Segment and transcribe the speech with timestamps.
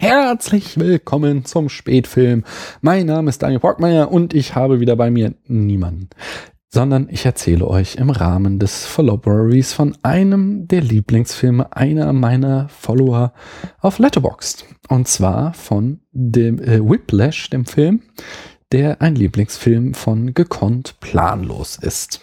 [0.00, 2.44] Herzlich willkommen zum Spätfilm.
[2.80, 6.08] Mein Name ist Daniel Brockmeier und ich habe wieder bei mir niemanden,
[6.70, 13.32] sondern ich erzähle euch im Rahmen des Followberries von einem der Lieblingsfilme einer meiner Follower
[13.80, 14.66] auf Letterboxd.
[14.88, 18.02] Und zwar von dem äh, Whiplash, dem Film,
[18.70, 22.20] der ein Lieblingsfilm von Gekonnt Planlos ist.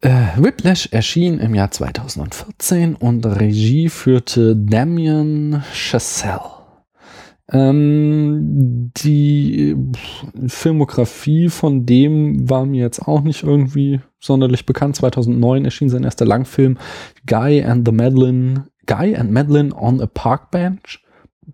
[0.00, 6.63] Äh, Whiplash erschien im Jahr 2014 und Regie führte Damien Chazelle.
[7.52, 9.76] Ähm, die
[10.46, 14.96] Filmografie von dem war mir jetzt auch nicht irgendwie sonderlich bekannt.
[14.96, 16.78] 2009 erschien sein erster Langfilm
[17.26, 21.04] Guy and the Madeline, Guy and Madeline on a Park Bench.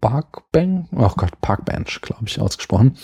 [0.01, 2.97] Parkbench, oh Gott, Parkbench, glaube ich, ausgesprochen.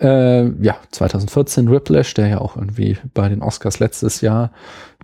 [0.00, 4.50] Äh, ja, 2014 Whiplash, der ja auch irgendwie bei den Oscars letztes Jahr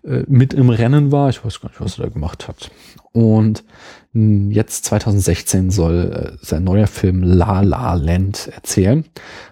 [0.04, 1.28] äh, mit im Rennen war.
[1.30, 2.70] Ich weiß gar nicht, was er da gemacht hat.
[3.12, 3.64] Und
[4.12, 9.04] mh, jetzt 2016 soll äh, sein neuer Film La La Land erzählen.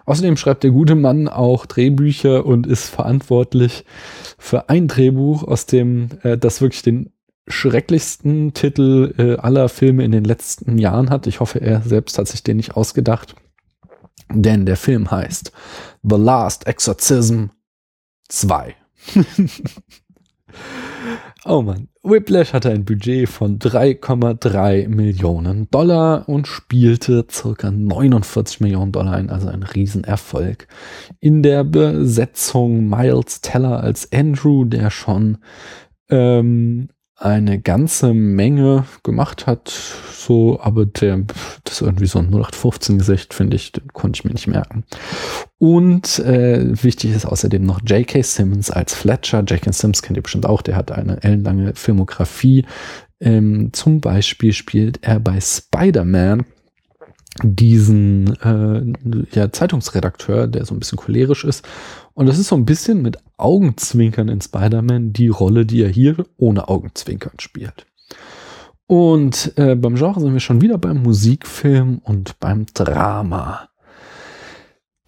[0.06, 3.84] Außerdem schreibt der gute Mann auch Drehbücher und ist verantwortlich
[4.38, 7.10] für ein Drehbuch, aus dem äh, das wirklich den
[7.48, 11.26] schrecklichsten Titel äh, aller Filme in den letzten Jahren hat.
[11.26, 13.34] Ich hoffe, er selbst hat sich den nicht ausgedacht.
[14.30, 15.52] Denn der Film heißt
[16.02, 17.46] The Last Exorcism
[18.28, 18.74] 2.
[21.44, 21.88] oh man.
[22.02, 29.30] Whiplash hatte ein Budget von 3,3 Millionen Dollar und spielte circa 49 Millionen Dollar ein,
[29.30, 30.68] also ein Riesenerfolg.
[31.20, 35.38] In der Besetzung Miles Teller als Andrew, der schon
[36.08, 41.24] ähm, eine ganze Menge gemacht hat, so, aber der,
[41.64, 44.84] das ist irgendwie so ein 0815 Gesicht, finde ich, den konnte ich mir nicht merken.
[45.58, 48.22] Und äh, wichtig ist außerdem noch J.K.
[48.22, 49.40] Simmons als Fletcher.
[49.40, 49.72] J.K.
[49.72, 52.64] Simmons kennt ihr bestimmt auch, der hat eine ellenlange Filmografie.
[53.20, 56.44] Ähm, zum Beispiel spielt er bei Spider-Man
[57.42, 61.66] diesen äh, ja, Zeitungsredakteur, der so ein bisschen cholerisch ist.
[62.14, 66.24] Und das ist so ein bisschen mit Augenzwinkern in Spider-Man die Rolle, die er hier
[66.36, 67.86] ohne Augenzwinkern spielt.
[68.86, 73.68] Und äh, beim Genre sind wir schon wieder beim Musikfilm und beim Drama.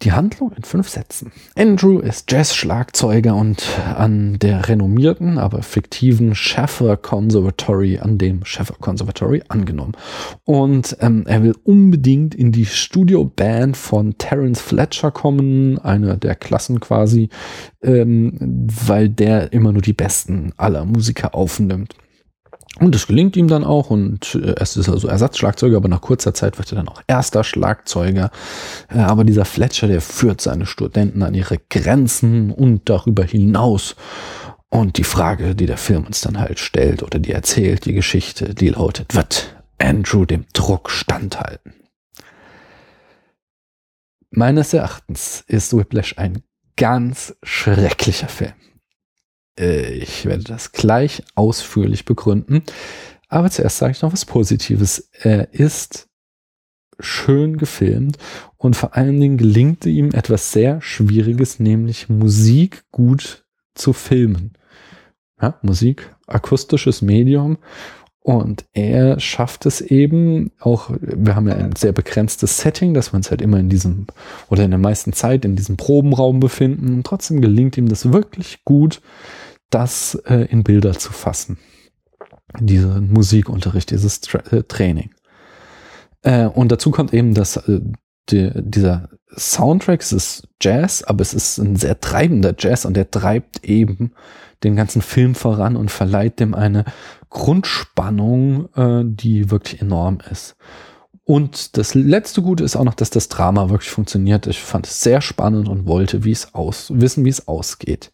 [0.03, 1.31] Die Handlung in fünf Sätzen.
[1.55, 3.63] Andrew ist Jazz-Schlagzeuger und
[3.95, 9.91] an der renommierten, aber fiktiven Schaffer Conservatory, an dem Schaffer Conservatory angenommen.
[10.43, 16.79] Und ähm, er will unbedingt in die Studioband von Terence Fletcher kommen, einer der Klassen
[16.79, 17.29] quasi,
[17.83, 21.93] ähm, weil der immer nur die besten aller Musiker aufnimmt.
[22.79, 26.33] Und das gelingt ihm dann auch und äh, es ist also Ersatzschlagzeuger, aber nach kurzer
[26.33, 28.31] Zeit wird er dann auch erster Schlagzeuger.
[28.89, 33.95] Äh, aber dieser Fletcher, der führt seine Studenten an ihre Grenzen und darüber hinaus.
[34.69, 38.55] Und die Frage, die der Film uns dann halt stellt oder die erzählt, die Geschichte,
[38.55, 41.73] die lautet, wird Andrew dem Druck standhalten?
[44.29, 46.41] Meines Erachtens ist Whiplash ein
[46.77, 48.53] ganz schrecklicher Film.
[49.61, 52.63] Ich werde das gleich ausführlich begründen.
[53.27, 55.09] Aber zuerst sage ich noch was Positives.
[55.11, 56.09] Er ist
[56.99, 58.17] schön gefilmt
[58.57, 64.53] und vor allen Dingen gelingt ihm etwas sehr Schwieriges, nämlich Musik gut zu filmen.
[65.41, 67.57] Ja, Musik, akustisches Medium.
[68.23, 73.17] Und er schafft es eben auch, wir haben ja ein sehr begrenztes Setting, dass wir
[73.17, 74.05] uns halt immer in diesem
[74.49, 76.93] oder in der meisten Zeit in diesem Probenraum befinden.
[76.93, 79.01] Und trotzdem gelingt ihm das wirklich gut,
[79.71, 81.57] das äh, in Bilder zu fassen.
[82.59, 85.11] Diesen Musikunterricht, dieses Tra äh, Training.
[86.21, 87.81] Äh, und dazu kommt eben, dass äh,
[88.29, 93.09] die, dieser Soundtrack, es ist Jazz, aber es ist ein sehr treibender Jazz und der
[93.09, 94.11] treibt eben
[94.63, 96.85] den ganzen Film voran und verleiht dem eine
[97.29, 100.55] Grundspannung, äh, die wirklich enorm ist.
[101.23, 104.47] Und das letzte Gute ist auch noch, dass das Drama wirklich funktioniert.
[104.47, 108.11] Ich fand es sehr spannend und wollte, wie es aus, wissen, wie es ausgeht.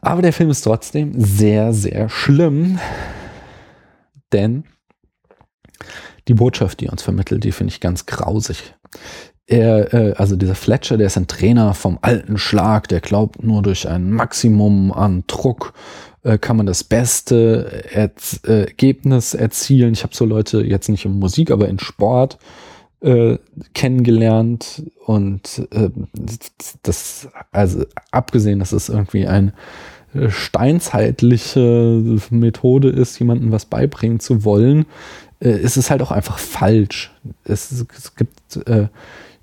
[0.00, 2.78] Aber der Film ist trotzdem sehr, sehr schlimm,
[4.32, 4.64] denn
[6.28, 8.74] die Botschaft, die er uns vermittelt, die finde ich ganz grausig.
[9.46, 13.62] Er, äh, also dieser Fletcher, der ist ein Trainer vom alten Schlag, der glaubt, nur
[13.62, 15.72] durch ein Maximum an Druck
[16.22, 19.94] äh, kann man das beste Erz Ergebnis erzielen.
[19.94, 22.38] Ich habe so Leute jetzt nicht in Musik, aber in Sport
[23.00, 23.38] äh,
[23.74, 25.90] kennengelernt und äh,
[26.82, 29.52] das, also abgesehen, dass es irgendwie ein
[30.14, 34.86] äh, steinzeitliche Methode ist, jemandem was beibringen zu wollen,
[35.40, 37.12] äh, ist es halt auch einfach falsch.
[37.44, 38.88] Es, es gibt äh,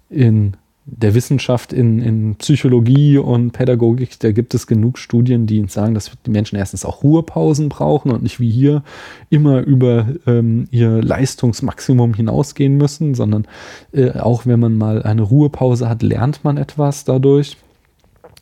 [0.10, 0.58] in
[0.88, 6.12] der Wissenschaft in, in Psychologie und Pädagogik, da gibt es genug Studien, die sagen, dass
[6.26, 8.84] die Menschen erstens auch Ruhepausen brauchen und nicht wie hier
[9.32, 13.48] immer über ähm, ihr Leistungsmaximum hinausgehen müssen, sondern
[13.94, 17.58] äh, auch wenn man mal eine Ruhepause hat, lernt man etwas dadurch.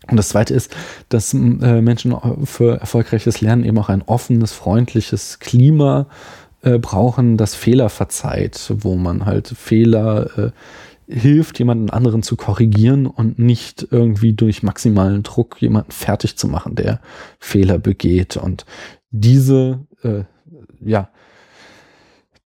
[0.10, 0.76] Und das Zweite ist,
[1.08, 2.14] dass äh, Menschen
[2.44, 6.08] für erfolgreiches Lernen eben auch ein offenes, freundliches Klima
[6.62, 10.52] äh, brauchen, das Fehler verzeiht, wo man halt Fehler äh,
[11.14, 16.76] hilft, jemanden anderen zu korrigieren und nicht irgendwie durch maximalen Druck jemanden fertig zu machen,
[16.76, 17.00] der
[17.40, 18.36] Fehler begeht.
[18.36, 18.66] Und
[19.12, 20.24] diese, äh,
[20.84, 21.10] ja,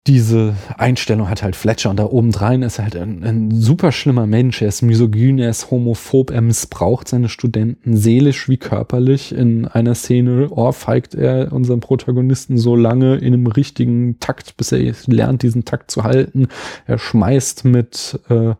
[0.06, 4.26] diese Einstellung hat halt Fletcher und da obendrein ist er halt ein, ein, super schlimmer
[4.26, 4.62] Mensch.
[4.62, 9.35] Er ist misogyn, er ist homophob, er missbraucht seine Studenten seelisch wie körperlich.
[9.35, 14.94] In einer Szene ohrfeigt er unseren Protagonisten so lange in einem richtigen Takt, bis er
[15.06, 16.49] lernt, diesen Takt zu halten.
[16.87, 18.55] Er schmeißt mit äh,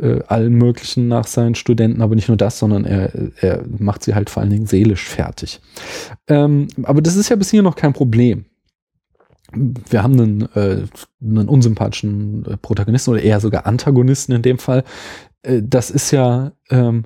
[0.00, 3.10] äh, allen möglichen nach seinen Studenten, aber nicht nur das, sondern er,
[3.40, 5.60] er macht sie halt vor allen Dingen seelisch fertig.
[6.28, 8.44] Ähm, aber das ist ja bis hier noch kein Problem
[9.52, 10.84] wir haben einen, äh,
[11.22, 14.84] einen unsympathischen äh, Protagonisten oder eher sogar Antagonisten in dem Fall.
[15.42, 17.04] Äh, das ist ja, ähm,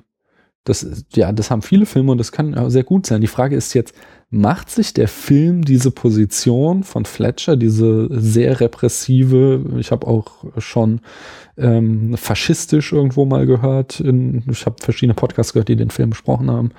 [0.65, 3.21] das, ja, das haben viele Filme und das kann sehr gut sein.
[3.21, 3.93] Die Frage ist jetzt,
[4.33, 11.01] macht sich der Film diese Position von Fletcher, diese sehr repressive, ich habe auch schon
[11.55, 13.99] ähm, faschistisch irgendwo mal gehört.
[13.99, 16.71] In, ich habe verschiedene Podcasts gehört, die den Film besprochen haben.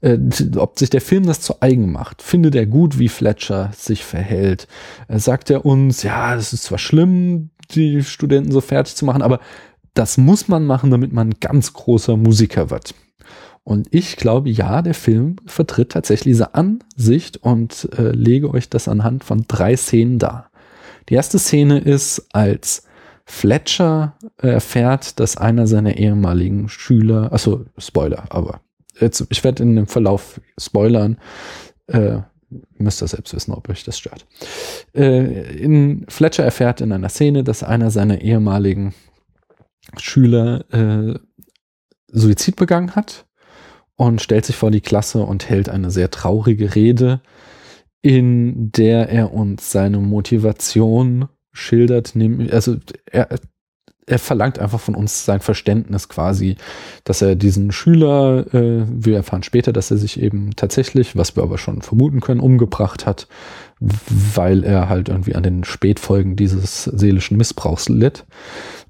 [0.00, 0.18] Äh,
[0.56, 2.22] ob sich der Film das zu eigen macht.
[2.22, 4.66] Findet er gut, wie Fletcher sich verhält?
[5.08, 9.20] Äh, sagt er uns, ja, es ist zwar schlimm, die Studenten so fertig zu machen,
[9.20, 9.40] aber
[9.92, 12.94] das muss man machen, damit man ganz großer Musiker wird.
[13.64, 18.88] Und ich glaube, ja, der Film vertritt tatsächlich diese Ansicht und äh, lege euch das
[18.88, 20.50] anhand von drei Szenen dar.
[21.08, 22.84] Die erste Szene ist, als
[23.24, 28.60] Fletcher erfährt, dass einer seiner ehemaligen Schüler, also Spoiler, aber
[29.00, 31.18] jetzt, ich werde in dem Verlauf spoilern,
[31.86, 32.18] äh,
[32.76, 34.26] müsst ihr selbst wissen, ob euch das stört.
[34.94, 38.94] Äh, in, Fletcher erfährt in einer Szene, dass einer seiner ehemaligen
[39.96, 41.18] Schüler äh,
[42.08, 43.26] Suizid begangen hat
[43.96, 47.20] und stellt sich vor die Klasse und hält eine sehr traurige Rede,
[48.02, 52.14] in der er uns seine Motivation schildert,
[52.50, 52.76] also
[53.10, 53.28] er,
[54.06, 56.56] er verlangt einfach von uns sein Verständnis quasi,
[57.04, 61.42] dass er diesen Schüler, äh, wir erfahren später, dass er sich eben tatsächlich, was wir
[61.42, 63.28] aber schon vermuten können, umgebracht hat,
[63.80, 68.26] weil er halt irgendwie an den Spätfolgen dieses seelischen Missbrauchs litt.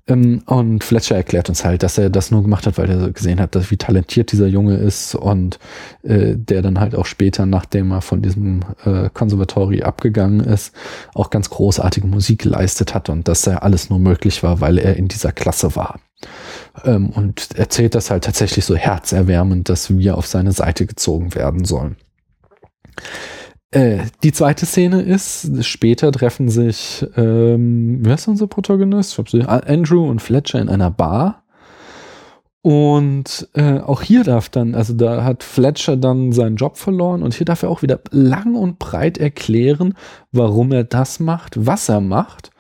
[0.07, 3.41] Ähm, und Fletcher erklärt uns halt, dass er das nur gemacht hat, weil er gesehen
[3.41, 5.59] hat, dass, wie talentiert dieser Junge ist und
[6.03, 10.75] äh, der dann halt auch später, nachdem er von diesem äh, Konservatori abgegangen ist,
[11.15, 14.97] auch ganz großartige Musik geleistet hat und dass er alles nur möglich war, weil er
[14.97, 16.01] in dieser Klasse war.
[16.85, 21.65] Ähm, und erzählt das halt tatsächlich so herzerwärmend, dass wir auf seine Seite gezogen werden
[21.65, 21.97] sollen.
[23.75, 29.21] Äh, die zweite Szene ist, später treffen sich, ähm, wer ist unser Protagonist?
[29.49, 31.43] Andrew und Fletcher in einer Bar.
[32.63, 37.35] Und äh, auch hier darf dann, also da hat Fletcher dann seinen Job verloren und
[37.35, 39.95] hier darf er auch wieder lang und breit erklären,
[40.31, 42.53] warum er das macht, was er macht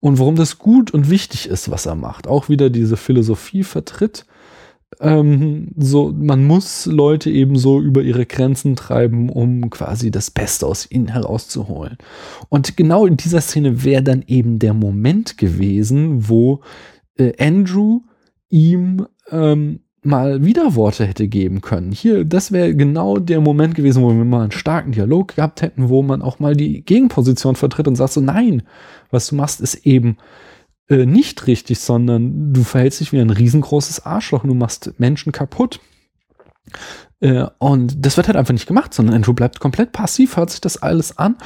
[0.00, 2.26] und warum das gut und wichtig ist, was er macht.
[2.26, 4.26] Auch wieder diese Philosophie vertritt
[5.00, 10.66] ähm, so, man muss Leute eben so über ihre Grenzen treiben, um quasi das Beste
[10.66, 11.98] aus ihnen herauszuholen.
[12.48, 16.60] Und genau in dieser Szene wäre dann eben der Moment gewesen, wo
[17.16, 18.02] äh, Andrew
[18.48, 21.90] ihm ähm, mal Widerworte hätte geben können.
[21.90, 25.88] Hier, das wäre genau der Moment gewesen, wo wir mal einen starken Dialog gehabt hätten,
[25.88, 28.62] wo man auch mal die Gegenposition vertritt und sagt so, nein,
[29.10, 30.16] was du machst, ist eben
[30.88, 35.32] äh, nicht richtig, sondern du verhältst dich wie ein riesengroßes Arschloch und du machst Menschen
[35.32, 35.80] kaputt.
[37.20, 40.60] Äh, und das wird halt einfach nicht gemacht, sondern Andrew bleibt komplett passiv, hört sich
[40.60, 41.36] das alles an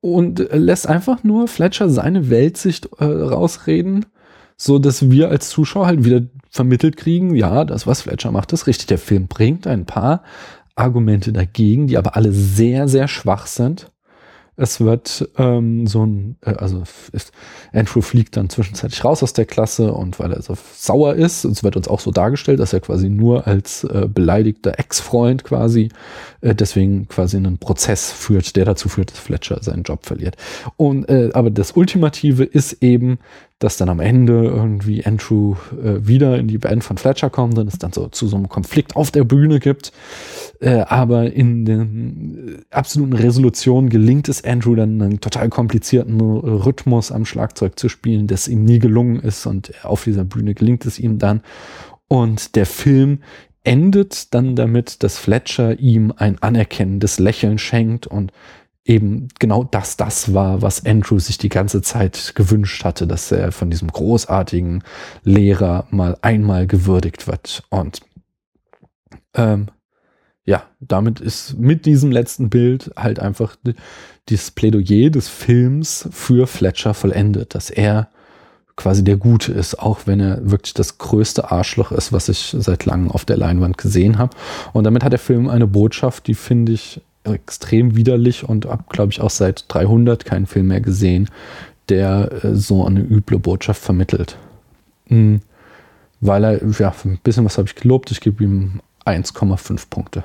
[0.00, 4.06] und lässt einfach nur Fletcher seine Weltsicht äh, rausreden,
[4.56, 8.66] so dass wir als Zuschauer halt wieder vermittelt kriegen, ja, das, was Fletcher macht, ist
[8.66, 8.86] richtig.
[8.86, 10.22] Der Film bringt ein paar
[10.74, 13.90] Argumente dagegen, die aber alle sehr, sehr schwach sind.
[14.56, 16.82] Es wird ähm, so ein, äh, also
[17.12, 17.32] ist,
[17.72, 21.62] Andrew fliegt dann zwischenzeitlich raus aus der Klasse und weil er so sauer ist, es
[21.62, 25.90] wird uns auch so dargestellt, dass er quasi nur als äh, beleidigter Ex-Freund quasi
[26.40, 30.36] äh, deswegen quasi einen Prozess führt, der dazu führt, dass Fletcher seinen Job verliert.
[30.76, 33.18] Und äh, aber das Ultimative ist eben,
[33.58, 37.68] dass dann am Ende irgendwie Andrew äh, wieder in die Band von Fletcher kommt und
[37.68, 39.92] es dann so zu so einem Konflikt auf der Bühne gibt.
[40.60, 47.12] Äh, aber in den äh, absoluten Resolutionen gelingt es Andrew dann einen total komplizierten Rhythmus
[47.12, 50.98] am Schlagzeug zu spielen, das ihm nie gelungen ist und auf dieser Bühne gelingt es
[50.98, 51.42] ihm dann.
[52.08, 53.20] Und der Film
[53.64, 58.32] endet dann damit, dass Fletcher ihm ein anerkennendes Lächeln schenkt und
[58.84, 63.50] eben genau das das war, was Andrew sich die ganze Zeit gewünscht hatte, dass er
[63.50, 64.84] von diesem großartigen
[65.24, 67.64] Lehrer mal einmal gewürdigt wird.
[67.68, 68.00] Und
[69.34, 69.66] ähm,
[70.46, 73.56] ja, damit ist mit diesem letzten Bild halt einfach
[74.28, 78.08] dieses Plädoyer des Films für Fletcher vollendet, dass er
[78.76, 82.84] quasi der Gute ist, auch wenn er wirklich das größte Arschloch ist, was ich seit
[82.84, 84.36] langem auf der Leinwand gesehen habe.
[84.72, 89.10] Und damit hat der Film eine Botschaft, die finde ich extrem widerlich und habe, glaube
[89.12, 91.28] ich, auch seit 300 keinen Film mehr gesehen,
[91.88, 94.36] der äh, so eine üble Botschaft vermittelt.
[95.08, 95.40] Mhm.
[96.20, 100.24] Weil er, ja, ein bisschen was habe ich gelobt, ich gebe ihm 1,5 Punkte.